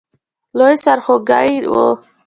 لوی 0.57 0.75
سرخوږی 0.83 1.49
وو. 1.71 1.87